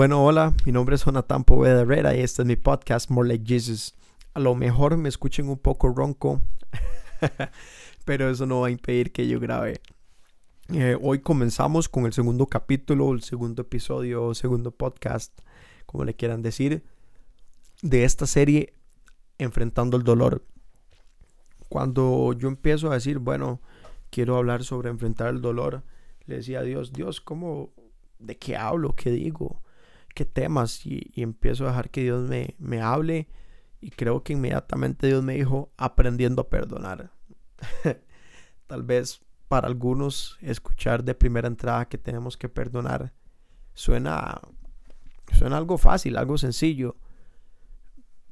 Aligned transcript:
Bueno, 0.00 0.24
hola, 0.24 0.54
mi 0.64 0.72
nombre 0.72 0.96
es 0.96 1.04
Jonathan 1.04 1.44
Poveda 1.44 1.82
Herrera 1.82 2.16
y 2.16 2.20
este 2.20 2.40
es 2.40 2.48
mi 2.48 2.56
podcast 2.56 3.10
More 3.10 3.28
Like 3.28 3.44
Jesus. 3.46 3.94
A 4.32 4.40
lo 4.40 4.54
mejor 4.54 4.96
me 4.96 5.10
escuchen 5.10 5.46
un 5.50 5.58
poco 5.58 5.90
ronco, 5.90 6.40
pero 8.06 8.30
eso 8.30 8.46
no 8.46 8.60
va 8.60 8.68
a 8.68 8.70
impedir 8.70 9.12
que 9.12 9.28
yo 9.28 9.38
grabe. 9.38 9.82
Eh, 10.72 10.96
hoy 11.02 11.18
comenzamos 11.18 11.90
con 11.90 12.06
el 12.06 12.14
segundo 12.14 12.46
capítulo, 12.46 13.12
el 13.12 13.22
segundo 13.22 13.60
episodio, 13.60 14.32
segundo 14.32 14.70
podcast, 14.70 15.38
como 15.84 16.06
le 16.06 16.14
quieran 16.14 16.40
decir, 16.40 16.82
de 17.82 18.04
esta 18.04 18.26
serie 18.26 18.72
Enfrentando 19.36 19.98
el 19.98 20.02
Dolor. 20.02 20.46
Cuando 21.68 22.32
yo 22.32 22.48
empiezo 22.48 22.90
a 22.90 22.94
decir, 22.94 23.18
bueno, 23.18 23.60
quiero 24.08 24.38
hablar 24.38 24.64
sobre 24.64 24.88
enfrentar 24.88 25.28
el 25.28 25.42
dolor, 25.42 25.82
le 26.24 26.36
decía 26.36 26.60
a 26.60 26.62
Dios, 26.62 26.94
Dios, 26.94 27.20
¿cómo, 27.20 27.74
de 28.18 28.38
qué 28.38 28.56
hablo? 28.56 28.94
¿Qué 28.96 29.10
digo? 29.10 29.60
¿Qué 30.14 30.24
temas? 30.24 30.84
Y, 30.86 31.12
empiezo 31.16 31.64
a 31.64 31.68
dejar 31.68 31.90
que 31.90 32.02
Dios 32.02 32.28
me, 32.28 32.56
me 32.58 32.80
hable 32.80 33.28
y 33.80 33.90
creo 33.90 34.22
que 34.22 34.34
inmediatamente 34.34 35.06
Dios 35.06 35.22
me 35.22 35.34
dijo, 35.34 35.72
aprendiendo 35.76 36.42
a 36.42 36.48
perdonar. 36.50 37.12
Tal 38.66 38.82
vez 38.82 39.22
para 39.48 39.66
algunos 39.66 40.38
escuchar 40.42 41.02
de 41.02 41.14
primera 41.14 41.48
entrada 41.48 41.88
que 41.88 41.98
tenemos 41.98 42.36
que 42.36 42.48
perdonar 42.48 43.12
suena, 43.74 44.40
suena 45.32 45.56
algo 45.56 45.78
fácil, 45.78 46.16
algo 46.16 46.38
sencillo, 46.38 46.96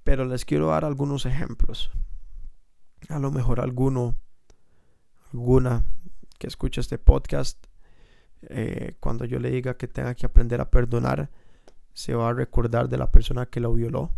pero 0.05 0.25
les 0.25 0.45
quiero 0.45 0.69
dar 0.69 0.85
algunos 0.85 1.27
ejemplos. 1.27 1.91
A 3.09 3.19
lo 3.19 3.31
mejor 3.31 3.61
alguno, 3.61 4.17
alguna 5.33 5.85
que 6.39 6.47
escuche 6.47 6.81
este 6.81 6.98
podcast, 6.98 7.67
eh, 8.42 8.97
cuando 9.01 9.25
yo 9.25 9.39
le 9.39 9.51
diga 9.51 9.77
que 9.77 9.89
tenga 9.89 10.15
que 10.15 10.27
aprender 10.27 10.61
a 10.61 10.70
perdonar, 10.70 11.31
se 11.99 12.15
va 12.15 12.29
a 12.29 12.33
recordar 12.33 12.89
de 12.89 12.97
la 12.97 13.11
persona 13.11 13.47
que 13.47 13.59
lo 13.59 13.73
violó. 13.73 14.13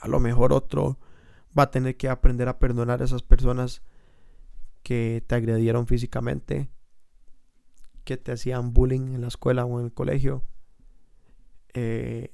A 0.00 0.08
lo 0.08 0.18
mejor 0.18 0.54
otro 0.54 0.98
va 1.56 1.64
a 1.64 1.70
tener 1.70 1.98
que 1.98 2.08
aprender 2.08 2.48
a 2.48 2.58
perdonar 2.58 3.02
a 3.02 3.04
esas 3.04 3.22
personas 3.22 3.82
que 4.82 5.22
te 5.26 5.34
agredieron 5.34 5.86
físicamente, 5.86 6.70
que 8.04 8.16
te 8.16 8.32
hacían 8.32 8.72
bullying 8.72 9.12
en 9.12 9.20
la 9.20 9.28
escuela 9.28 9.66
o 9.66 9.78
en 9.78 9.84
el 9.84 9.92
colegio. 9.92 10.44
Eh, 11.74 12.32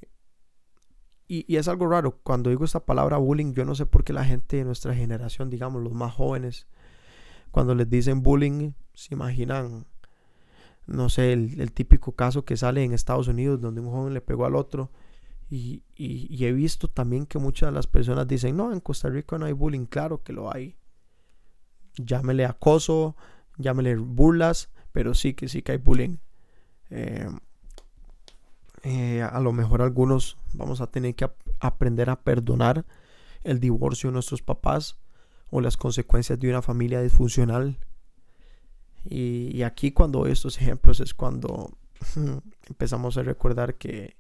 y, 1.26 1.56
es 1.56 1.66
algo 1.66 1.88
raro, 1.88 2.20
cuando 2.22 2.50
digo 2.50 2.64
esta 2.64 2.86
palabra 2.86 3.16
bullying, 3.16 3.54
yo 3.54 3.64
no 3.64 3.74
sé 3.74 3.86
por 3.86 4.04
qué 4.04 4.12
la 4.12 4.24
gente 4.24 4.58
de 4.58 4.64
nuestra 4.64 4.94
generación, 4.94 5.50
digamos, 5.50 5.82
los 5.82 5.94
más 5.94 6.14
jóvenes, 6.14 6.68
cuando 7.50 7.74
les 7.74 7.90
dicen 7.90 8.22
bullying, 8.22 8.74
se 8.94 9.14
imaginan, 9.14 9.88
no 10.86 11.08
sé, 11.08 11.32
el, 11.32 11.72
típico 11.72 12.12
caso 12.12 12.44
que 12.44 12.56
sale 12.56 12.84
en 12.84 12.92
Estados 12.92 13.28
Unidos 13.28 13.60
donde 13.60 13.80
un 13.80 13.90
joven 13.90 14.14
le 14.14 14.20
pegó 14.20 14.46
al 14.46 14.54
otro. 14.54 14.90
Y, 15.48 15.84
y, 15.94 16.44
he 16.44 16.52
visto 16.52 16.88
también 16.88 17.26
que 17.26 17.38
muchas 17.38 17.68
de 17.68 17.72
las 17.72 17.86
personas 17.86 18.26
dicen, 18.26 18.56
no, 18.56 18.72
en 18.72 18.80
Costa 18.80 19.08
Rica 19.08 19.38
no 19.38 19.46
hay 19.46 19.52
bullying, 19.52 19.86
claro 19.86 20.22
que 20.22 20.32
lo 20.32 20.52
hay. 20.52 20.76
Llámele 21.94 22.44
acoso, 22.44 23.16
llámele 23.56 23.96
burlas, 23.96 24.70
pero 24.92 25.14
sí 25.14 25.34
que 25.34 25.48
sí 25.48 25.62
que 25.62 25.72
hay 25.72 25.78
bullying. 25.78 26.16
Eh, 26.90 27.28
eh, 28.82 29.22
a 29.22 29.40
lo 29.40 29.52
mejor 29.52 29.82
algunos 29.82 30.38
vamos 30.52 30.80
a 30.80 30.86
tener 30.86 31.14
que 31.14 31.28
aprender 31.60 32.10
a 32.10 32.20
perdonar 32.22 32.84
el 33.42 33.60
divorcio 33.60 34.10
de 34.10 34.14
nuestros 34.14 34.42
papás 34.42 34.96
o 35.50 35.60
las 35.60 35.76
consecuencias 35.76 36.38
de 36.38 36.48
una 36.48 36.62
familia 36.62 37.00
disfuncional. 37.02 37.78
Y, 39.08 39.62
aquí 39.62 39.92
cuando 39.92 40.26
estos 40.26 40.58
ejemplos 40.58 41.00
es 41.00 41.14
cuando 41.14 41.76
empezamos 42.68 43.16
a 43.16 43.22
recordar 43.22 43.74
que 43.74 44.16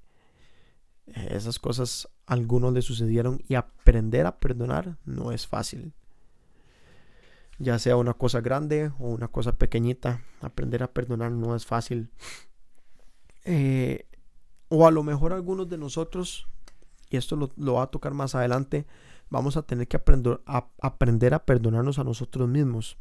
esas 1.06 1.58
cosas 1.58 2.08
algunos 2.26 2.72
le 2.72 2.82
sucedieron 2.82 3.42
y 3.48 3.54
aprender 3.54 4.26
a 4.26 4.38
perdonar 4.38 4.98
no 5.04 5.32
es 5.32 5.46
fácil. 5.46 5.92
Ya 7.58 7.78
sea 7.78 7.96
una 7.96 8.14
cosa 8.14 8.40
grande 8.40 8.90
o 8.98 9.08
una 9.08 9.28
cosa 9.28 9.52
pequeñita, 9.52 10.22
aprender 10.42 10.82
a 10.82 10.92
perdonar 10.92 11.32
no 11.32 11.56
es 11.56 11.64
fácil. 11.64 12.10
Eh, 13.44 14.06
o 14.68 14.86
a 14.86 14.90
lo 14.90 15.02
mejor 15.02 15.32
algunos 15.32 15.68
de 15.68 15.78
nosotros, 15.78 16.48
y 17.08 17.16
esto 17.16 17.36
lo, 17.36 17.74
va 17.74 17.84
a 17.84 17.90
tocar 17.90 18.12
más 18.12 18.34
adelante, 18.34 18.86
vamos 19.30 19.56
a 19.56 19.62
tener 19.62 19.88
que 19.88 19.96
aprender 19.96 20.40
a, 20.46 20.68
aprender 20.82 21.34
a 21.34 21.44
perdonarnos 21.44 21.98
a 21.98 22.04
nosotros 22.04 22.48
mismos. 22.48 22.98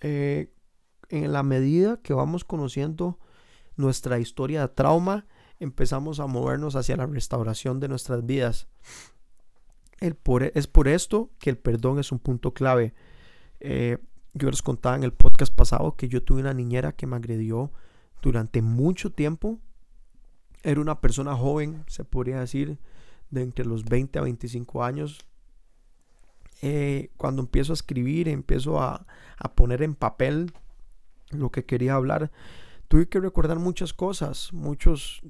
Eh, 0.00 0.52
en 1.08 1.32
la 1.32 1.42
medida 1.42 2.00
que 2.02 2.14
vamos 2.14 2.44
conociendo 2.44 3.18
nuestra 3.76 4.18
historia 4.18 4.62
de 4.62 4.68
trauma, 4.68 5.26
empezamos 5.60 6.20
a 6.20 6.26
movernos 6.26 6.76
hacia 6.76 6.96
la 6.96 7.06
restauración 7.06 7.80
de 7.80 7.88
nuestras 7.88 8.24
vidas. 8.24 8.68
El 10.00 10.16
es 10.54 10.66
por 10.66 10.88
esto 10.88 11.30
que 11.38 11.50
el 11.50 11.58
perdón 11.58 11.98
es 11.98 12.12
un 12.12 12.18
punto 12.18 12.52
clave. 12.52 12.94
Eh, 13.60 13.98
yo 14.34 14.50
les 14.50 14.62
contaba 14.62 14.96
en 14.96 15.04
el 15.04 15.12
podcast 15.12 15.54
pasado 15.54 15.96
que 15.96 16.08
yo 16.08 16.22
tuve 16.22 16.40
una 16.40 16.54
niñera 16.54 16.92
que 16.92 17.06
me 17.06 17.16
agredió 17.16 17.72
durante 18.20 18.62
mucho 18.62 19.12
tiempo. 19.12 19.60
Era 20.62 20.80
una 20.80 21.00
persona 21.00 21.36
joven, 21.36 21.84
se 21.86 22.04
podría 22.04 22.40
decir, 22.40 22.78
de 23.30 23.42
entre 23.42 23.64
los 23.64 23.84
20 23.84 24.18
a 24.18 24.22
25 24.22 24.82
años. 24.82 25.26
Eh, 26.62 27.10
cuando 27.16 27.42
empiezo 27.42 27.72
a 27.72 27.74
escribir, 27.74 28.28
empiezo 28.28 28.80
a, 28.80 29.06
poner 29.54 29.82
en 29.82 29.94
papel 29.94 30.52
lo 31.30 31.50
que 31.50 31.66
quería 31.66 31.94
hablar, 31.94 32.30
tuve 32.88 33.08
que 33.08 33.20
recordar 33.20 33.58
muchas 33.58 33.92
cosas, 33.92 34.52
muchos, 34.52 35.22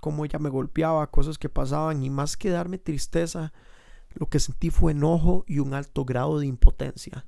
cómo 0.00 0.24
ella 0.24 0.38
me 0.38 0.50
golpeaba, 0.50 1.10
cosas 1.10 1.38
que 1.38 1.48
pasaban, 1.48 2.02
y 2.02 2.10
más 2.10 2.36
que 2.36 2.50
darme 2.50 2.78
tristeza, 2.78 3.52
lo 4.14 4.26
que 4.26 4.38
sentí 4.38 4.70
fue 4.70 4.92
enojo 4.92 5.44
y 5.48 5.58
un 5.58 5.74
alto 5.74 6.04
grado 6.04 6.38
de 6.38 6.46
impotencia 6.46 7.26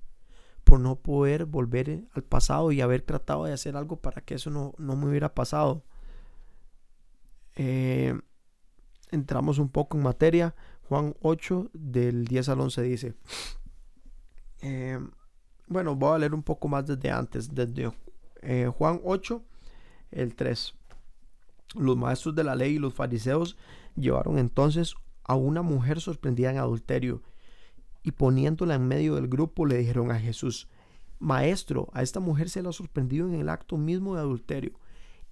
por 0.65 0.81
no 0.81 0.97
poder 0.97 1.45
volver 1.45 2.05
al 2.15 2.23
pasado 2.23 2.73
y 2.73 2.81
haber 2.81 3.03
tratado 3.03 3.45
de 3.45 3.53
hacer 3.53 3.77
algo 3.77 3.97
para 3.97 4.21
que 4.23 4.35
eso 4.35 4.51
no, 4.51 4.75
me 4.79 5.07
hubiera 5.07 5.35
pasado. 5.35 5.85
Eh, 7.57 8.19
entramos 9.11 9.59
un 9.59 9.69
poco 9.69 9.97
en 9.97 10.05
materia. 10.05 10.55
Juan 10.93 11.17
8 11.23 11.71
del 11.73 12.27
10 12.27 12.51
al 12.51 12.61
11 12.61 12.83
dice, 12.83 13.15
eh, 14.61 15.01
bueno, 15.67 15.97
voy 15.97 16.15
a 16.15 16.19
leer 16.19 16.35
un 16.35 16.43
poco 16.43 16.69
más 16.69 16.87
desde 16.87 17.11
antes, 17.11 17.55
desde 17.55 17.91
eh, 18.43 18.71
Juan 18.77 19.01
8, 19.03 19.43
el 20.11 20.35
3. 20.35 20.75
Los 21.77 21.97
maestros 21.97 22.35
de 22.35 22.45
la 22.45 22.55
ley 22.55 22.75
y 22.75 22.79
los 22.79 22.93
fariseos 22.93 23.57
llevaron 23.97 24.37
entonces 24.37 24.95
a 25.25 25.35
una 25.35 25.63
mujer 25.63 25.99
sorprendida 25.99 26.51
en 26.51 26.59
adulterio 26.59 27.23
y 28.03 28.11
poniéndola 28.11 28.75
en 28.75 28.87
medio 28.87 29.15
del 29.15 29.29
grupo 29.29 29.65
le 29.65 29.79
dijeron 29.79 30.11
a 30.11 30.21
Jesús, 30.21 30.69
Maestro, 31.19 31.89
a 31.95 32.03
esta 32.03 32.21
mujer 32.21 32.51
se 32.51 32.63
la 32.63 32.69
ha 32.69 32.75
sorprendido 32.75 33.27
en 33.27 33.37
el 33.37 33.49
acto 33.49 33.79
mismo 33.79 34.15
de 34.15 34.21
adulterio. 34.21 34.73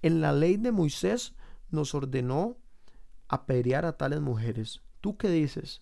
En 0.01 0.21
la 0.21 0.33
ley 0.33 0.57
de 0.57 0.71
Moisés 0.71 1.35
nos 1.69 1.93
ordenó 1.93 2.57
apedrear 3.27 3.85
a 3.85 3.95
tales 3.95 4.21
mujeres. 4.21 4.81
¿Tú 5.01 5.17
qué 5.17 5.29
dices? 5.29 5.81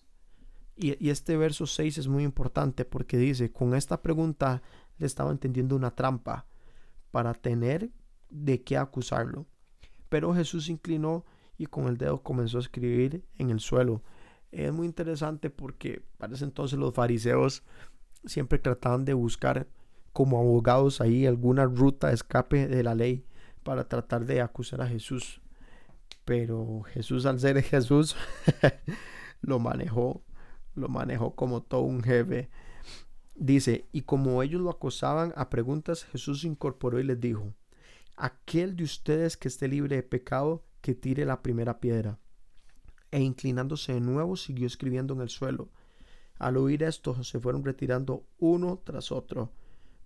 Y, 0.76 1.08
este 1.10 1.36
verso 1.36 1.66
6 1.66 1.98
es 1.98 2.08
muy 2.08 2.24
importante 2.24 2.84
porque 2.84 3.18
dice, 3.18 3.52
con 3.52 3.74
esta 3.74 4.00
pregunta 4.00 4.62
le 4.98 5.06
estaba 5.06 5.30
entendiendo 5.30 5.76
una 5.76 5.94
trampa 5.94 6.46
para 7.10 7.34
tener 7.34 7.90
de 8.30 8.62
qué 8.62 8.76
acusarlo. 8.78 9.46
Pero 10.08 10.34
Jesús 10.34 10.66
se 10.66 10.72
inclinó 10.72 11.24
y 11.58 11.66
con 11.66 11.86
el 11.86 11.98
dedo 11.98 12.22
comenzó 12.22 12.58
a 12.58 12.62
escribir 12.62 13.24
en 13.38 13.50
el 13.50 13.60
suelo 13.60 14.02
es 14.52 14.72
muy 14.72 14.86
interesante 14.86 15.50
porque 15.50 16.02
para 16.18 16.34
ese 16.34 16.44
entonces 16.44 16.78
los 16.78 16.94
fariseos 16.94 17.62
siempre 18.24 18.58
trataban 18.58 19.04
de 19.04 19.14
buscar 19.14 19.68
como 20.12 20.38
abogados 20.38 21.00
ahí 21.00 21.26
alguna 21.26 21.64
ruta 21.66 22.08
de 22.08 22.14
escape 22.14 22.66
de 22.66 22.82
la 22.82 22.94
ley 22.94 23.24
para 23.62 23.88
tratar 23.88 24.24
de 24.24 24.40
acusar 24.40 24.82
a 24.82 24.88
Jesús. 24.88 25.40
Pero 26.24 26.82
Jesús 26.82 27.26
al 27.26 27.38
ser 27.38 27.62
Jesús 27.62 28.16
lo 29.40 29.58
manejó, 29.58 30.22
lo 30.74 30.88
manejó 30.88 31.34
como 31.34 31.62
todo 31.62 31.82
un 31.82 32.02
jefe. 32.02 32.50
Dice, 33.34 33.86
y 33.92 34.02
como 34.02 34.42
ellos 34.42 34.60
lo 34.60 34.70
acosaban 34.70 35.32
a 35.36 35.50
preguntas, 35.50 36.04
Jesús 36.04 36.42
se 36.42 36.48
incorporó 36.48 37.00
y 37.00 37.04
les 37.04 37.20
dijo, 37.20 37.54
aquel 38.16 38.76
de 38.76 38.84
ustedes 38.84 39.36
que 39.36 39.48
esté 39.48 39.68
libre 39.68 39.96
de 39.96 40.02
pecado, 40.02 40.64
que 40.80 40.94
tire 40.94 41.24
la 41.24 41.42
primera 41.42 41.80
piedra 41.80 42.18
e 43.10 43.20
inclinándose 43.20 43.94
de 43.94 44.00
nuevo 44.00 44.36
siguió 44.36 44.66
escribiendo 44.66 45.14
en 45.14 45.20
el 45.20 45.28
suelo. 45.28 45.68
Al 46.38 46.56
oír 46.56 46.82
esto 46.82 47.22
se 47.22 47.40
fueron 47.40 47.64
retirando 47.64 48.24
uno 48.38 48.80
tras 48.82 49.12
otro, 49.12 49.52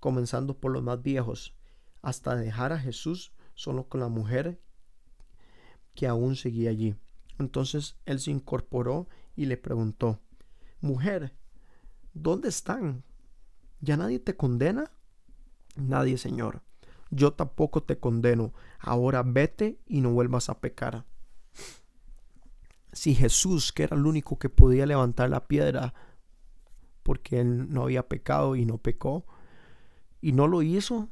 comenzando 0.01 0.59
por 0.59 0.73
los 0.73 0.83
más 0.83 1.03
viejos, 1.03 1.55
hasta 2.03 2.37
dejar 2.37 2.73
a 2.73 2.79
Jesús 2.79 3.33
solo 3.55 3.89
con 3.89 4.01
la 4.01 4.09
mujer 4.09 4.61
que 5.95 6.07
aún 6.07 6.37
seguía 6.37 6.71
allí. 6.71 6.97
Entonces 7.39 7.97
él 8.05 8.21
se 8.21 8.31
incorporó 8.31 9.09
y 9.37 9.47
le 9.47 9.57
preguntó, 9.57 10.21
Mujer, 10.81 11.35
¿dónde 12.13 12.49
están? 12.49 13.05
¿Ya 13.81 13.97
nadie 13.97 14.19
te 14.19 14.37
condena? 14.37 14.91
Nadie, 15.77 16.19
Señor. 16.19 16.63
yo 17.11 17.33
tampoco 17.33 17.83
te 17.83 17.99
condeno. 17.99 18.53
Ahora 18.79 19.23
vete 19.23 19.79
y 19.87 20.01
no 20.01 20.13
vuelvas 20.13 20.49
a 20.49 20.61
pecar. 20.61 21.05
Si 22.93 23.15
Jesús, 23.15 23.73
que 23.73 23.85
era 23.85 23.97
el 23.97 24.07
único 24.07 24.39
que 24.39 24.49
podía 24.49 24.87
levantar 24.87 25.31
la 25.31 25.47
piedra, 25.47 25.95
porque 27.03 27.41
él 27.41 27.73
no 27.73 27.85
había 27.85 28.09
pecado 28.09 28.57
y 28.57 28.65
no 28.65 28.79
pecó, 28.79 29.27
y 30.21 30.33
no 30.33 30.49
lo 30.49 30.63
hizo, 30.63 31.11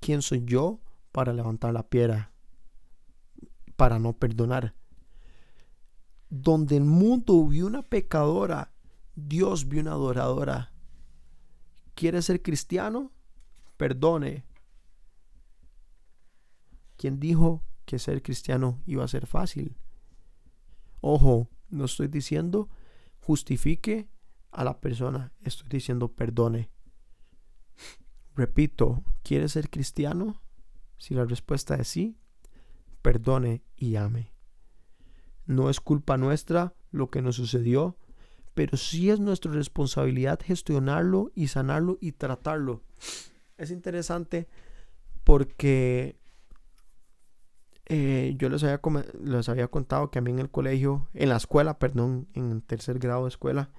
¿quién 0.00 0.22
soy 0.22 0.44
yo 0.44 0.80
para 1.12 1.32
levantar 1.32 1.72
la 1.74 1.88
piedra? 1.88 2.32
Para 3.76 3.98
no 3.98 4.14
perdonar. 4.14 4.74
Donde 6.30 6.76
el 6.76 6.84
mundo 6.84 7.46
vio 7.46 7.66
una 7.66 7.82
pecadora, 7.82 8.72
Dios 9.14 9.68
vio 9.68 9.82
una 9.82 9.92
adoradora. 9.92 10.72
¿Quiere 11.94 12.22
ser 12.22 12.40
cristiano? 12.40 13.12
Perdone. 13.76 14.44
¿Quién 16.96 17.18
dijo 17.18 17.62
que 17.84 17.98
ser 17.98 18.22
cristiano 18.22 18.80
iba 18.86 19.04
a 19.04 19.08
ser 19.08 19.26
fácil? 19.26 19.76
Ojo, 21.00 21.48
no 21.68 21.84
estoy 21.84 22.08
diciendo 22.08 22.68
justifique 23.20 24.08
a 24.50 24.64
la 24.64 24.80
persona, 24.80 25.32
estoy 25.42 25.68
diciendo 25.68 26.08
perdone. 26.08 26.70
Repito, 28.34 29.04
¿quiere 29.22 29.48
ser 29.48 29.70
cristiano? 29.70 30.42
Si 30.98 31.14
la 31.14 31.24
respuesta 31.24 31.76
es 31.76 31.88
sí, 31.88 32.18
perdone 33.02 33.62
y 33.76 33.96
ame. 33.96 34.29
No 35.50 35.68
es 35.68 35.80
culpa 35.80 36.16
nuestra 36.16 36.74
lo 36.92 37.10
que 37.10 37.22
nos 37.22 37.34
sucedió, 37.34 37.96
pero 38.54 38.76
sí 38.76 39.10
es 39.10 39.18
nuestra 39.18 39.50
responsabilidad 39.50 40.38
gestionarlo 40.40 41.32
y 41.34 41.48
sanarlo 41.48 41.98
y 42.00 42.12
tratarlo. 42.12 42.82
Es 43.58 43.72
interesante 43.72 44.46
porque 45.24 46.20
eh, 47.86 48.36
yo 48.38 48.48
les 48.48 48.62
había, 48.62 48.80
les 49.24 49.48
había 49.48 49.66
contado 49.66 50.12
que 50.12 50.20
a 50.20 50.22
mí 50.22 50.30
en 50.30 50.38
el 50.38 50.50
colegio, 50.50 51.08
en 51.14 51.30
la 51.30 51.36
escuela, 51.36 51.80
perdón, 51.80 52.28
en 52.34 52.60
tercer 52.62 53.00
grado 53.00 53.24
de 53.24 53.30
escuela, 53.30 53.70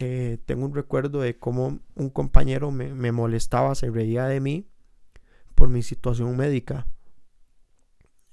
eh, 0.00 0.38
tengo 0.46 0.66
un 0.66 0.74
recuerdo 0.74 1.20
de 1.20 1.38
cómo 1.38 1.78
un 1.94 2.10
compañero 2.10 2.72
me, 2.72 3.12
molestaba, 3.12 3.76
se 3.76 3.88
reía 3.88 4.24
de 4.24 4.40
mí 4.40 4.66
por 5.54 5.68
mi 5.68 5.84
situación 5.84 6.36
médica. 6.36 6.88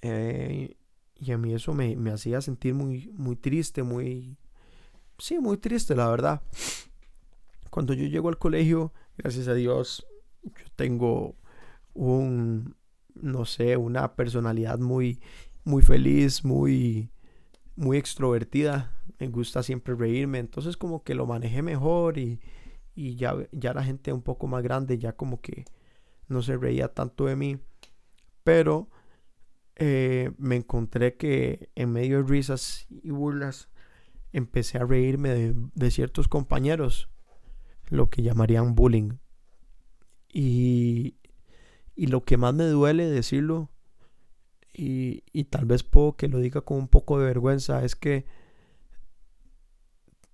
Eh, 0.01 0.77
y 1.23 1.31
a 1.31 1.37
mí 1.37 1.53
eso 1.53 1.73
me, 1.73 1.95
me, 1.95 2.11
hacía 2.11 2.41
sentir 2.41 2.73
muy, 2.73 3.09
muy 3.15 3.35
triste, 3.35 3.83
muy... 3.83 4.37
Sí, 5.17 5.39
muy 5.39 5.57
triste, 5.57 5.95
la 5.95 6.09
verdad. 6.09 6.41
Cuando 7.69 7.93
yo 7.93 8.05
llego 8.05 8.29
al 8.29 8.37
colegio, 8.37 8.93
gracias 9.17 9.47
a 9.47 9.53
Dios, 9.53 10.05
yo 10.43 10.65
tengo 10.75 11.35
un, 11.93 12.75
no 13.15 13.45
sé, 13.45 13.77
una 13.77 14.15
personalidad 14.15 14.79
muy, 14.79 15.21
muy 15.63 15.81
feliz, 15.81 16.43
muy, 16.43 17.09
muy 17.75 17.97
extrovertida. 17.97 18.91
Me 19.19 19.27
gusta 19.27 19.63
siempre 19.63 19.95
reírme. 19.95 20.39
Entonces 20.39 20.77
como 20.77 21.03
que 21.03 21.15
lo 21.15 21.25
manejé 21.25 21.61
mejor 21.61 22.17
y, 22.17 22.41
y 22.95 23.15
ya, 23.15 23.35
ya 23.51 23.73
la 23.73 23.83
gente 23.83 24.11
un 24.11 24.21
poco 24.21 24.47
más 24.47 24.63
grande 24.63 24.97
ya 24.97 25.13
como 25.13 25.41
que 25.41 25.65
no 26.27 26.41
se 26.41 26.57
reía 26.57 26.89
tanto 26.89 27.25
de 27.25 27.35
mí. 27.35 27.59
Pero 28.43 28.89
eh, 29.75 30.31
me 30.37 30.55
encontré 30.55 31.15
que 31.15 31.69
en 31.75 31.91
medio 31.91 32.21
de 32.21 32.29
risas 32.29 32.85
y 32.89 33.11
burlas 33.11 33.69
empecé 34.31 34.77
a 34.77 34.85
reírme 34.85 35.53
de, 35.73 35.91
ciertos 35.91 36.27
compañeros, 36.27 37.09
lo 37.89 38.09
que 38.09 38.23
llamarían 38.23 38.75
bullying. 38.75 39.17
Y, 40.31 41.17
y 41.95 42.07
lo 42.07 42.23
que 42.23 42.37
más 42.37 42.53
me 42.53 42.65
duele 42.65 43.07
decirlo, 43.09 43.69
y, 44.73 45.43
tal 45.45 45.65
vez 45.65 45.83
puedo 45.83 46.15
que 46.15 46.27
lo 46.27 46.39
diga 46.39 46.61
con 46.61 46.77
un 46.77 46.87
poco 46.87 47.19
de 47.19 47.25
vergüenza, 47.25 47.83
es 47.83 47.95
que 47.95 48.25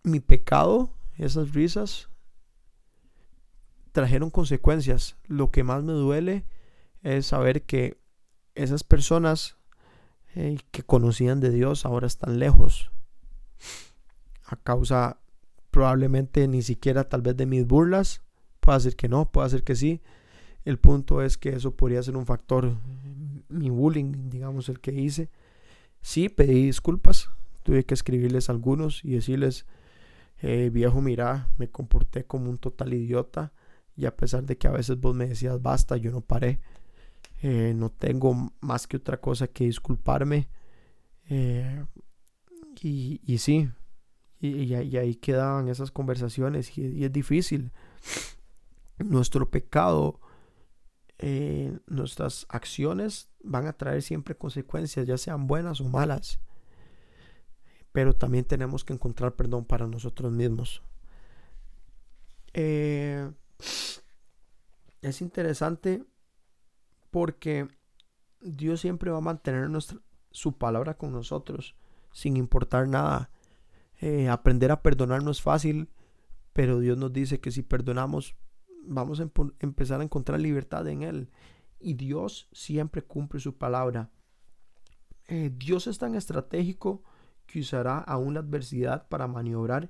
mi 0.03 0.21
pecado, 0.21 0.94
esas 1.18 1.53
risas, 1.53 2.09
trajeron 3.91 4.30
consecuencias. 4.30 5.18
Lo 5.27 5.51
que 5.51 5.63
más 5.63 5.83
me 5.83 5.91
duele 5.91 6.45
es 7.03 7.27
saber 7.27 7.63
que 7.63 7.99
esas 8.63 8.83
personas 8.83 9.57
eh, 10.35 10.57
que 10.71 10.83
conocían 10.83 11.39
de 11.39 11.50
Dios 11.50 11.85
ahora 11.85 12.07
están 12.07 12.39
lejos. 12.39 12.91
A 14.45 14.56
causa 14.56 15.19
probablemente 15.71 16.47
ni 16.47 16.61
siquiera 16.61 17.07
tal 17.07 17.21
vez 17.21 17.38
de 17.38 17.45
mis 17.45 17.65
burlas. 17.65 18.21
Puede 18.59 18.79
ser 18.81 18.95
que 18.95 19.07
no, 19.07 19.31
puede 19.31 19.50
ser 19.50 19.63
que 19.63 19.75
sí. 19.75 20.01
El 20.65 20.77
punto 20.77 21.21
es 21.21 21.38
que 21.38 21.50
eso 21.50 21.75
podría 21.75 22.03
ser 22.03 22.17
un 22.17 22.25
factor, 22.25 22.75
mi 23.47 23.69
bullying, 23.69 24.29
digamos, 24.29 24.69
el 24.69 24.79
que 24.79 24.91
hice. 24.91 25.29
Sí, 26.01 26.29
pedí 26.29 26.65
disculpas, 26.65 27.29
tuve 27.63 27.85
que 27.85 27.94
escribirles 27.94 28.50
algunos 28.50 29.03
y 29.03 29.12
decirles, 29.12 29.65
eh, 30.41 30.69
viejo, 30.71 31.01
mira, 31.01 31.50
me 31.57 31.69
comporté 31.69 32.25
como 32.25 32.50
un 32.50 32.57
total 32.57 32.94
idiota 32.94 33.51
y 33.95 34.05
a 34.05 34.15
pesar 34.15 34.44
de 34.44 34.57
que 34.57 34.67
a 34.67 34.71
veces 34.71 35.00
vos 35.00 35.15
me 35.15 35.27
decías, 35.27 35.62
basta, 35.62 35.97
yo 35.97 36.12
no 36.12 36.21
paré. 36.21 36.59
Eh, 37.41 37.74
no 37.75 37.89
tengo 37.89 38.51
más 38.59 38.88
que 38.88 38.97
otra 38.97 39.21
cosa 39.21 39.47
que 39.47 39.65
disculparme. 39.65 40.50
Eh, 41.30 41.86
y, 42.81 43.38
sí, 43.38 43.69
y, 44.39 44.74
ahí 44.74 45.15
quedaban 45.15 45.68
esas 45.68 45.91
conversaciones 45.91 46.77
y 46.77 47.03
es 47.03 47.12
difícil. 47.12 47.71
Nuestro 48.97 49.50
pecado 49.50 50.19
eh, 51.21 51.77
nuestras 51.88 52.45
acciones 52.47 53.30
van 53.44 53.68
a 53.68 53.74
traer 53.74 54.01
siempre 54.01 54.38
consecuencias, 54.38 55.06
ya 55.06 55.18
sean 55.18 55.47
buenas 55.47 55.81
o 55.81 55.86
malas. 55.86 56.39
Pero 57.91 58.15
también 58.15 58.45
tenemos 58.45 58.86
que 58.86 58.94
encontrar 58.94 59.36
perdón 59.36 59.65
para 59.65 59.86
nosotros 59.88 60.31
mismos. 60.31 60.81
Es 62.53 63.33
interesante 65.21 66.06
porque 67.12 67.68
Dios 68.42 68.82
siempre 68.82 69.12
va 69.12 69.18
a 69.18 69.22
mantener 69.22 69.70
nuestra, 69.70 70.00
su 70.32 70.58
palabra 70.58 70.96
con 70.96 71.12
nosotros 71.12 71.75
sin 72.12 72.38
importar 72.38 72.88
nada. 72.88 73.30
Eh, 74.01 74.30
aprender 74.30 74.72
a 74.72 74.82
perdonar 74.82 75.24
no 75.24 75.32
es 75.32 75.42
fácil, 75.42 75.89
pero 76.54 76.80
Dios 76.80 76.98
nos 76.98 77.12
dice 77.12 77.39
que 77.39 77.51
si 77.51 77.62
perdonamos 77.62 78.36
vamos 78.82 79.20
a 79.20 79.30
empezar 79.60 80.01
a 80.01 80.04
encontrar 80.04 80.39
libertad 80.39 80.88
en 80.88 81.04
Él. 81.04 81.30
Y 81.80 81.94
Dios 81.94 82.50
siempre 82.51 83.04
cumple 83.04 83.39
su 83.39 83.58
palabra. 83.58 84.10
Eh, 85.28 85.51
Dios 85.56 85.88
es 85.88 85.98
tan 85.98 86.16
estratégico 86.16 87.04
que 87.46 87.60
usará 87.60 88.00
a 88.00 88.18
una 88.18 88.42
adversidad 88.42 89.08
para 89.08 89.28
maniobrar 89.28 89.89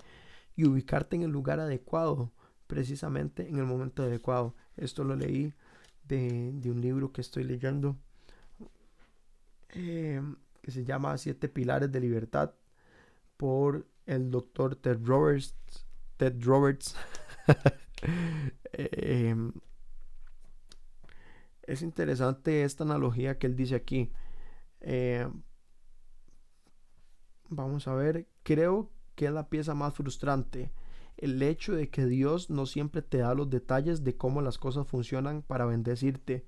y 0.56 0.66
ubicarte 0.66 1.16
en 1.16 1.24
el 1.24 1.32
lugar 1.32 1.60
adecuado, 1.60 2.32
precisamente 2.68 3.48
en 3.48 3.58
el 3.58 3.66
momento 3.66 4.04
adecuado. 4.04 4.56
Esto 4.76 5.04
lo 5.04 5.16
leí 5.16 5.54
de, 6.10 6.72
un 6.72 6.82
libro 6.82 7.12
que 7.12 7.22
estoy 7.22 7.44
leyendo 7.44 7.96
eh, 9.70 10.22
que 10.62 10.72
se 10.72 10.84
llama 10.84 11.18
Siete 11.18 11.48
Pilares 11.48 11.92
de 11.92 12.00
Libertad 12.00 12.54
por 13.38 13.86
el 14.06 14.32
doctor 14.32 14.76
Ted 14.76 15.00
Roberts. 15.04 15.56
Ted 16.18 16.44
Roberts. 16.44 16.96
Em, 18.72 19.52
es 21.64 21.82
interesante 21.82 22.64
esta 22.64 22.86
analogía 22.86 23.38
que 23.38 23.48
él 23.48 23.56
dice 23.56 23.76
aquí. 23.76 24.10
Em, 24.80 25.44
vamos 27.50 27.88
a 27.88 27.94
ver, 27.94 28.28
creo 28.44 28.90
que 29.16 29.26
es 29.26 29.32
la 29.32 29.50
pieza 29.50 29.74
más 29.74 29.94
frustrante. 29.94 30.72
El 31.20 31.42
hecho 31.42 31.74
de 31.74 31.90
que 31.90 32.06
Dios 32.06 32.50
no 32.50 32.66
siempre 32.66 33.02
te 33.02 33.20
da 33.20 33.34
los 33.34 33.50
detalles 33.50 34.04
de 34.04 34.18
cómo 34.18 34.42
las 34.42 34.58
cosas 34.58 34.88
funcionan 34.88 35.42
para 35.42 35.66
bendecirte. 35.66 36.46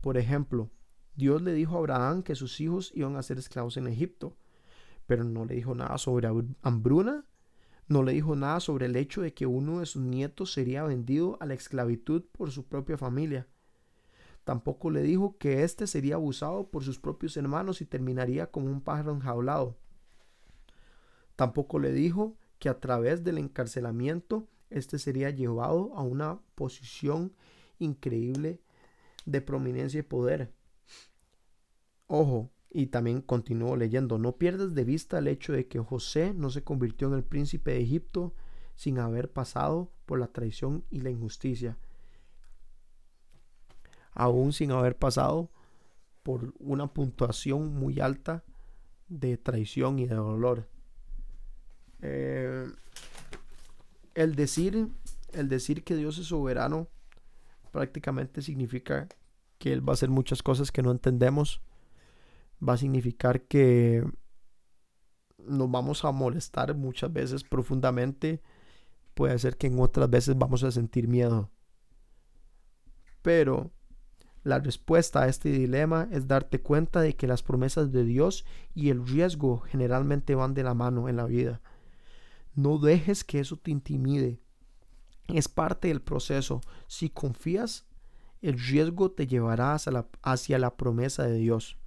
Por 0.00 0.16
ejemplo, 0.16 0.70
Dios 1.14 1.42
le 1.42 1.52
dijo 1.52 1.76
a 1.76 1.78
Abraham 1.78 2.22
que 2.22 2.34
sus 2.34 2.60
hijos 2.60 2.90
iban 2.94 3.16
a 3.16 3.22
ser 3.22 3.38
esclavos 3.38 3.76
en 3.76 3.86
Egipto, 3.86 4.36
pero 5.06 5.24
no 5.24 5.44
le 5.44 5.54
dijo 5.54 5.74
nada 5.74 5.98
sobre 5.98 6.28
hambruna 6.62 7.24
no 7.88 8.02
le 8.02 8.12
dijo 8.12 8.36
nada 8.36 8.60
sobre 8.60 8.84
el 8.86 8.96
hecho 8.96 9.22
de 9.22 9.32
que 9.32 9.46
uno 9.46 9.80
de 9.80 9.86
sus 9.86 10.02
nietos 10.02 10.52
sería 10.52 10.82
vendido 10.82 11.38
a 11.40 11.46
la 11.46 11.54
esclavitud 11.54 12.22
por 12.32 12.50
su 12.50 12.66
propia 12.66 12.98
familia. 12.98 13.46
Tampoco 14.44 14.90
le 14.90 15.02
dijo 15.02 15.38
que 15.38 15.62
éste 15.62 15.86
sería 15.86 16.16
abusado 16.16 16.70
por 16.70 16.84
sus 16.84 16.98
propios 16.98 17.36
hermanos 17.38 17.80
y 17.80 17.86
terminaría 17.86 18.50
como 18.50 18.66
un 18.66 18.82
pájaro 18.82 19.12
enjaulado. 19.12 19.78
Tampoco 21.34 21.78
le 21.78 21.92
dijo 21.92 22.36
que 22.58 22.68
a 22.68 22.80
través 22.80 23.24
del 23.24 23.38
encarcelamiento 23.38 24.48
éste 24.70 24.98
sería 24.98 25.30
llevado 25.30 25.94
a 25.94 26.02
una 26.02 26.40
posición 26.54 27.32
increíble 27.78 28.60
de 29.24 29.40
prominencia 29.40 30.00
y 30.00 30.02
poder. 30.02 30.52
Ojo, 32.06 32.50
y 32.70 32.86
también 32.86 33.22
continuó 33.22 33.76
leyendo, 33.76 34.18
no 34.18 34.36
pierdas 34.36 34.74
de 34.74 34.84
vista 34.84 35.18
el 35.18 35.28
hecho 35.28 35.52
de 35.52 35.66
que 35.68 35.78
José 35.78 36.34
no 36.34 36.50
se 36.50 36.64
convirtió 36.64 37.08
en 37.08 37.14
el 37.14 37.24
príncipe 37.24 37.72
de 37.72 37.80
Egipto 37.82 38.34
sin 38.74 38.98
haber 38.98 39.30
pasado 39.32 39.90
por 40.06 40.18
la 40.18 40.28
traición 40.28 40.84
y 40.90 41.00
la 41.00 41.10
injusticia. 41.10 41.78
aún 44.12 44.52
sin 44.52 44.72
haber 44.72 44.96
pasado 44.98 45.48
por 46.24 46.52
una 46.58 46.92
puntuación 46.92 47.72
muy 47.72 48.00
alta 48.00 48.42
de 49.08 49.36
traición 49.38 49.98
y 50.00 50.06
de 50.06 50.16
dolor. 50.16 50.68
Eh, 52.02 52.66
el 54.14 54.34
decir, 54.34 54.88
el 55.32 55.48
decir 55.48 55.84
que 55.84 55.96
Dios 55.96 56.18
es 56.18 56.26
soberano 56.26 56.88
prácticamente 57.70 58.42
significa 58.42 59.08
que 59.58 59.72
Él 59.72 59.86
va 59.86 59.92
a 59.92 59.94
hacer 59.94 60.10
muchas 60.10 60.42
cosas 60.42 60.72
que 60.72 60.82
no 60.82 60.90
entendemos. 60.90 61.60
Va 62.66 62.74
a 62.74 62.78
significar 62.78 63.42
que 63.42 64.04
nos 65.38 65.70
vamos 65.70 66.04
a 66.04 66.12
molestar 66.12 66.74
muchas 66.74 67.12
veces 67.12 67.44
profundamente. 67.44 68.42
Puede 69.14 69.38
ser 69.38 69.56
que 69.56 69.66
en 69.66 69.80
otras 69.80 70.08
veces 70.10 70.36
vamos 70.36 70.62
a 70.64 70.70
sentir 70.70 71.08
miedo. 71.08 71.50
Pero 73.22 73.70
la 74.44 74.58
respuesta 74.58 75.22
a 75.22 75.28
este 75.28 75.50
dilema 75.50 76.08
es 76.10 76.26
darte 76.26 76.60
cuenta 76.60 77.00
de 77.00 77.14
que 77.14 77.26
las 77.26 77.42
promesas 77.42 77.92
de 77.92 78.04
Dios 78.04 78.44
y 78.74 78.90
el 78.90 79.06
riesgo 79.06 79.58
generalmente 79.58 80.34
van 80.34 80.54
de 80.54 80.62
la 80.62 80.74
mano 80.74 81.08
en 81.08 81.16
la 81.16 81.26
vida. 81.26 81.60
No 82.58 82.78
dejes 82.78 83.22
que 83.22 83.38
eso 83.38 83.56
te 83.56 83.70
intimide. 83.70 84.40
Es 85.28 85.46
parte 85.46 85.86
del 85.86 86.02
proceso. 86.02 86.60
Si 86.88 87.08
confías, 87.08 87.86
el 88.42 88.58
riesgo 88.58 89.12
te 89.12 89.28
llevará 89.28 89.74
hacia 89.74 89.92
la, 89.92 90.08
hacia 90.22 90.58
la 90.58 90.76
promesa 90.76 91.22
de 91.22 91.34
Dios. 91.34 91.78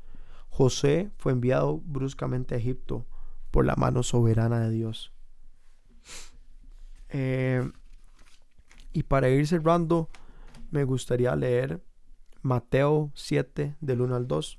José 0.48 1.12
fue 1.18 1.34
enviado 1.34 1.80
bruscamente 1.80 2.56
a 2.56 2.58
Egipto 2.58 3.06
por 3.52 3.66
la 3.66 3.76
mano 3.76 4.02
soberana 4.02 4.62
de 4.62 4.70
Dios. 4.70 5.12
Eh, 7.10 7.70
y 8.94 9.04
para 9.04 9.28
ir 9.28 9.46
cerrando, 9.48 10.08
me 10.70 10.86
gustaría 10.86 11.36
leer 11.36 11.84
Mateo 12.44 13.12
7 13.14 13.76
del 13.82 14.00
1 14.00 14.16
al 14.16 14.26
2. 14.26 14.58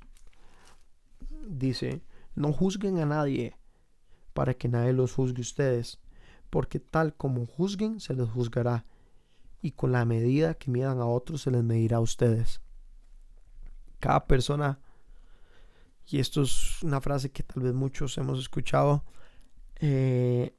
Dice, 1.47 2.03
no 2.35 2.53
juzguen 2.53 2.99
a 2.99 3.07
nadie 3.07 3.57
para 4.33 4.53
que 4.53 4.67
nadie 4.67 4.93
los 4.93 5.15
juzgue 5.15 5.41
ustedes, 5.41 6.02
porque 6.53 6.79
tal 6.79 7.15
como 7.15 7.47
juzguen 7.47 7.99
se 7.99 8.13
les 8.13 8.29
juzgará, 8.29 8.85
y 9.59 9.71
con 9.71 9.91
la 9.91 10.05
medida 10.05 10.53
que 10.53 10.69
midan 10.69 10.99
a 10.99 11.07
otros 11.07 11.41
se 11.41 11.49
les 11.49 11.63
medirá 11.63 11.97
a 11.97 12.01
ustedes. 12.01 12.61
Cada 13.99 14.27
persona, 14.27 14.79
y 16.05 16.19
esto 16.19 16.43
es 16.43 16.83
una 16.83 17.01
frase 17.01 17.31
que 17.31 17.41
tal 17.41 17.63
vez 17.63 17.73
muchos 17.73 18.15
hemos 18.19 18.37
escuchado, 18.37 19.03
eh, 19.77 20.55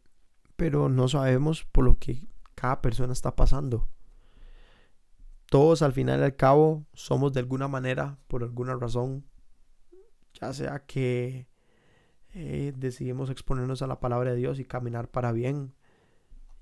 pero 0.57 0.89
no 0.89 1.07
sabemos 1.07 1.65
por 1.65 1.85
lo 1.85 1.97
que 1.97 2.27
cada 2.57 2.83
persona 2.83 3.13
está 3.13 3.37
pasando. 3.37 3.87
Todos 5.47 5.83
al 5.83 5.93
final 5.93 6.19
y 6.19 6.25
al 6.25 6.35
cabo 6.35 6.87
somos 6.93 7.33
de 7.33 7.39
alguna 7.39 7.69
manera, 7.69 8.19
por 8.27 8.43
alguna 8.43 8.75
razón, 8.75 9.27
ya 10.41 10.53
sea 10.53 10.81
que 10.87 11.47
eh, 12.33 12.73
decidimos 12.77 13.31
exponernos 13.31 13.81
a 13.83 13.87
la 13.87 14.01
palabra 14.01 14.33
de 14.33 14.39
Dios 14.39 14.59
y 14.59 14.65
caminar 14.65 15.09
para 15.09 15.31
bien 15.31 15.73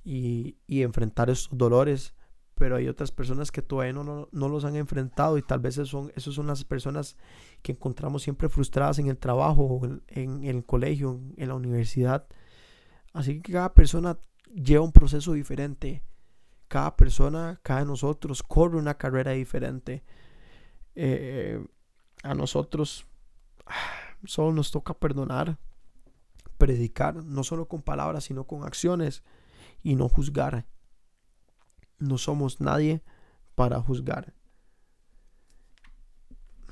y, 0.04 0.56
enfrentar 0.68 1.30
estos 1.30 1.56
dolores, 1.56 2.14
pero 2.54 2.76
hay 2.76 2.88
otras 2.88 3.10
personas 3.10 3.50
que 3.50 3.62
todavía 3.62 3.92
no, 3.92 4.28
los 4.32 4.64
han 4.64 4.76
enfrentado 4.76 5.38
y 5.38 5.42
tal 5.42 5.60
vez 5.60 5.74
esos 5.74 5.88
son, 5.88 6.12
esos 6.14 6.34
son 6.34 6.46
las 6.46 6.64
personas 6.64 7.16
que 7.62 7.72
encontramos 7.72 8.22
siempre 8.22 8.48
frustradas 8.48 8.98
en 8.98 9.08
el 9.08 9.18
trabajo, 9.18 9.80
en, 9.84 10.02
en 10.08 10.44
el 10.44 10.64
colegio, 10.64 11.20
en 11.36 11.48
la 11.48 11.54
universidad. 11.54 12.26
Así 13.12 13.40
que 13.40 13.52
cada 13.52 13.74
persona 13.74 14.18
lleva 14.54 14.84
un 14.84 14.92
proceso 14.92 15.32
diferente 15.32 16.02
cada 16.72 16.96
persona, 16.96 17.60
cada 17.62 17.84
nosotros 17.84 18.42
corre 18.42 18.78
una 18.78 18.94
carrera 18.94 19.32
diferente. 19.32 20.02
Eh, 20.94 21.62
a 22.22 22.34
nosotros 22.34 23.04
solo 24.24 24.54
nos 24.54 24.70
toca 24.70 24.94
perdonar, 24.94 25.58
predicar, 26.56 27.16
no 27.16 27.44
solo 27.44 27.68
con 27.68 27.82
palabras, 27.82 28.24
sino 28.24 28.44
con 28.44 28.64
acciones 28.64 29.22
y 29.82 29.94
no 29.94 30.08
juzgar. 30.08 30.66
No 31.98 32.18
somos 32.18 32.60
nadie 32.60 33.02
para 33.54 33.80
juzgar. 33.80 34.34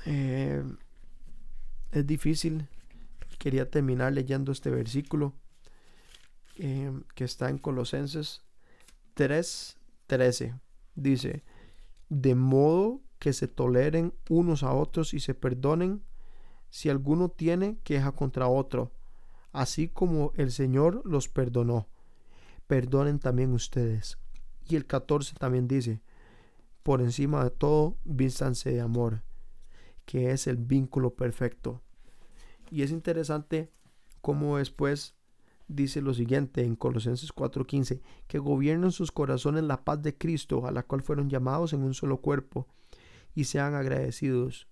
Eh, 0.05 0.63
es 1.91 2.07
difícil. 2.07 2.67
Quería 3.37 3.69
terminar 3.69 4.13
leyendo 4.13 4.51
este 4.51 4.69
versículo 4.69 5.33
eh, 6.57 6.91
que 7.15 7.23
está 7.23 7.49
en 7.49 7.57
Colosenses 7.57 8.41
3, 9.15 9.77
13 10.07 10.55
dice, 10.95 11.43
de 12.09 12.35
modo 12.35 13.01
que 13.19 13.33
se 13.33 13.47
toleren 13.47 14.13
unos 14.29 14.63
a 14.63 14.73
otros 14.73 15.13
y 15.13 15.19
se 15.19 15.33
perdonen 15.33 16.01
si 16.69 16.89
alguno 16.89 17.29
tiene 17.29 17.77
queja 17.83 18.11
contra 18.13 18.47
otro, 18.47 18.91
así 19.51 19.87
como 19.87 20.31
el 20.35 20.51
Señor 20.51 21.01
los 21.05 21.27
perdonó. 21.27 21.87
Perdonen 22.71 23.19
también 23.19 23.51
ustedes. 23.51 24.17
Y 24.65 24.77
el 24.77 24.85
14 24.85 25.35
también 25.35 25.67
dice, 25.67 25.99
por 26.83 27.01
encima 27.01 27.43
de 27.43 27.49
todo, 27.49 27.97
vístanse 28.05 28.71
de 28.71 28.79
amor, 28.79 29.23
que 30.05 30.31
es 30.31 30.47
el 30.47 30.55
vínculo 30.55 31.13
perfecto. 31.13 31.81
Y 32.69 32.83
es 32.83 32.91
interesante 32.91 33.69
cómo 34.21 34.55
después 34.55 35.15
dice 35.67 36.01
lo 36.01 36.13
siguiente 36.13 36.63
en 36.63 36.77
Colosenses 36.77 37.33
4:15, 37.33 37.99
que 38.29 38.39
gobiernen 38.39 38.93
sus 38.93 39.11
corazones 39.11 39.65
la 39.65 39.83
paz 39.83 40.01
de 40.01 40.17
Cristo, 40.17 40.65
a 40.65 40.71
la 40.71 40.83
cual 40.83 41.01
fueron 41.01 41.29
llamados 41.29 41.73
en 41.73 41.83
un 41.83 41.93
solo 41.93 42.21
cuerpo, 42.21 42.67
y 43.35 43.43
sean 43.43 43.75
agradecidos. 43.75 44.69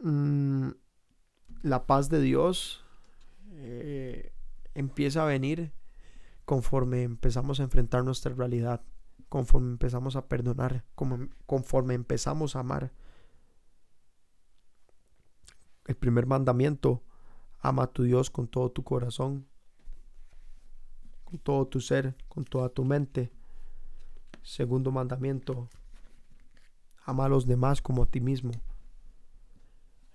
Mm, 0.00 0.68
la 1.62 1.86
paz 1.86 2.10
de 2.10 2.20
Dios 2.20 2.84
eh, 3.52 4.32
empieza 4.74 5.22
a 5.22 5.26
venir 5.26 5.77
conforme 6.48 7.02
empezamos 7.02 7.60
a 7.60 7.64
enfrentar 7.64 8.02
nuestra 8.02 8.32
realidad, 8.32 8.80
conforme 9.28 9.68
empezamos 9.68 10.16
a 10.16 10.28
perdonar, 10.28 10.86
conforme 11.44 11.92
empezamos 11.92 12.56
a 12.56 12.60
amar. 12.60 12.90
El 15.84 15.96
primer 15.96 16.24
mandamiento 16.24 17.02
Ama 17.60 17.84
a 17.84 17.86
tu 17.88 18.04
Dios 18.04 18.30
con 18.30 18.46
todo 18.46 18.70
tu 18.70 18.84
corazón, 18.84 19.46
con 21.24 21.40
todo 21.40 21.66
tu 21.66 21.80
ser, 21.80 22.16
con 22.28 22.44
toda 22.44 22.68
tu 22.68 22.84
mente. 22.84 23.32
Segundo 24.42 24.92
mandamiento, 24.92 25.68
ama 27.04 27.24
a 27.24 27.28
los 27.28 27.46
demás 27.46 27.82
como 27.82 28.04
a 28.04 28.06
ti 28.06 28.20
mismo. 28.20 28.52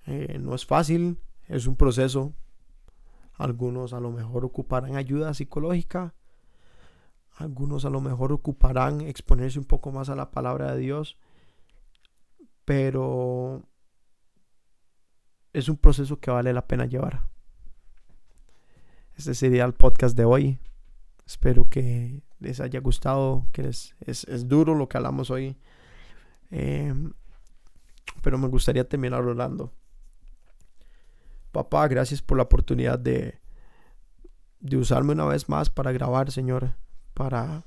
Eh, 0.05 0.39
no 0.39 0.55
es 0.55 0.65
fácil, 0.65 1.19
es 1.47 1.67
un 1.67 1.75
proceso. 1.75 2.33
Algunos 3.33 3.91
a 3.91 3.99
lo 3.99 4.11
mejor 4.11 4.45
ocuparán 4.45 4.95
ayuda 4.95 5.33
psicológica. 5.33 6.13
Algunos 7.35 7.85
a 7.85 7.89
lo 7.89 7.99
mejor 7.99 8.31
ocuparán 8.31 9.01
exponerse 9.01 9.59
un 9.59 9.65
poco 9.65 9.91
más 9.91 10.09
a 10.09 10.15
la 10.15 10.31
palabra 10.31 10.73
de 10.73 10.79
Dios. 10.79 11.17
Pero 12.65 13.63
es 15.51 15.69
un 15.69 15.77
proceso 15.77 16.19
que 16.19 16.31
vale 16.31 16.53
la 16.53 16.67
pena 16.67 16.85
llevar. 16.85 17.27
Este 19.15 19.33
sería 19.33 19.65
el 19.65 19.73
podcast 19.73 20.17
de 20.17 20.25
hoy. 20.25 20.59
Espero 21.25 21.69
que 21.69 22.23
les 22.39 22.59
haya 22.59 22.79
gustado, 22.79 23.47
que 23.51 23.67
es, 23.67 23.95
duro 24.47 24.75
lo 24.75 24.89
que 24.89 24.97
hablamos 24.97 25.29
hoy. 25.29 25.55
Em, 26.49 27.13
pero 28.21 28.37
me 28.37 28.47
gustaría 28.47 28.87
terminar 28.87 29.23
orando. 29.23 29.71
Papá, 31.51 31.87
gracias 31.87 32.21
por 32.21 32.37
la 32.37 32.43
oportunidad 32.43 32.97
de, 32.97 33.39
de 34.59 34.77
usarme 34.77 35.13
una 35.13 35.25
vez 35.25 35.47
más 35.49 35.69
para 35.69 35.91
grabar, 35.91 36.31
Señor, 36.31 36.75
para, 37.13 37.63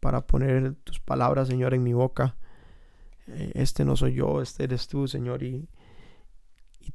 para 0.00 0.26
poner 0.26 0.74
tus 0.84 1.00
palabras, 1.00 1.48
Señor, 1.48 1.74
en 1.74 1.82
mi 1.82 1.92
boca. 1.92 2.36
Eh, 3.26 3.52
este 3.54 3.84
no 3.84 3.96
soy 3.96 4.14
yo, 4.14 4.42
este 4.42 4.64
eres 4.64 4.88
tú, 4.88 5.06
Señor, 5.06 5.42
y, 5.42 5.68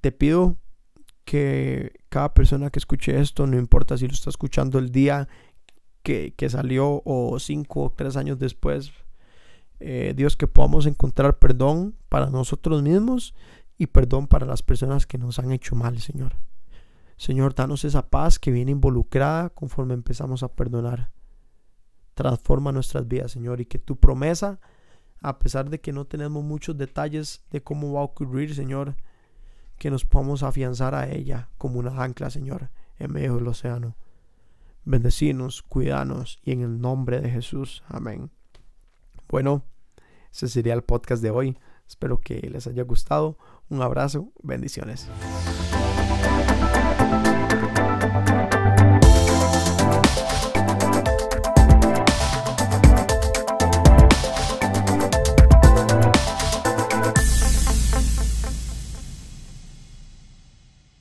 te 0.01 0.11
pido 0.11 0.57
que 1.23 1.93
cada 2.09 2.33
persona 2.33 2.69
que 2.69 2.79
escuche 2.79 3.19
esto, 3.19 3.47
no 3.47 3.57
importa 3.57 3.97
si 3.97 4.07
lo 4.07 4.13
está 4.13 4.29
escuchando 4.29 4.77
el 4.77 4.91
día 4.91 5.27
que, 6.03 6.33
salió 6.49 7.01
o 7.05 7.39
cinco 7.39 7.83
o 7.83 7.91
tres 7.91 8.17
años 8.17 8.37
después, 8.37 8.91
eh, 9.79 10.13
Dios, 10.15 10.35
que 10.35 10.47
podamos 10.47 10.85
encontrar 10.85 11.39
perdón 11.39 11.95
para 12.09 12.29
nosotros 12.29 12.83
mismos 12.83 13.33
y 13.77 13.87
perdón 13.87 14.27
para 14.27 14.45
las 14.45 14.61
personas 14.63 15.07
que 15.07 15.17
nos 15.17 15.39
han 15.39 15.51
hecho 15.51 15.75
mal, 15.75 15.99
Señor. 15.99 16.33
Señor, 17.17 17.55
danos 17.55 17.85
esa 17.85 18.09
paz 18.09 18.39
que 18.39 18.51
viene 18.51 18.71
involucrada 18.71 19.49
conforme 19.49 19.93
empezamos 19.93 20.43
a 20.43 20.49
perdonar. 20.49 21.11
Transforma 22.15 22.71
nuestras 22.71 23.07
vidas, 23.07 23.31
Señor, 23.31 23.61
y 23.61 23.65
que 23.65 23.77
tu 23.77 23.97
promesa, 23.97 24.59
a 25.21 25.37
pesar 25.37 25.69
de 25.69 25.79
que 25.79 25.93
no 25.93 26.05
tenemos 26.05 26.43
muchos 26.43 26.77
detalles 26.77 27.43
de 27.51 27.61
cómo 27.61 27.93
va 27.93 28.01
a 28.01 28.05
ocurrir, 28.05 28.55
Señor, 28.55 28.95
que 29.77 29.91
nos 29.91 30.05
podamos 30.05 30.41
afianzar 30.41 30.95
a 30.95 31.09
ella 31.09 31.49
como 31.57 31.79
una 31.79 32.03
ancla, 32.03 32.29
Señor, 32.29 32.69
en 32.97 33.11
medio 33.11 33.35
del 33.35 33.47
océano. 33.47 33.95
Bendecinos, 34.85 35.61
cuidanos 35.61 36.39
y 36.43 36.51
en 36.51 36.61
el 36.61 36.79
nombre 36.79 37.19
de 37.19 37.29
Jesús. 37.29 37.83
Amén. 37.87 38.31
Bueno, 39.27 39.63
ese 40.31 40.47
sería 40.47 40.73
el 40.73 40.83
podcast 40.83 41.21
de 41.21 41.31
hoy. 41.31 41.57
Espero 41.87 42.19
que 42.19 42.35
les 42.49 42.67
haya 42.67 42.83
gustado. 42.83 43.37
Un 43.69 43.81
abrazo, 43.81 44.31
bendiciones. 44.41 45.09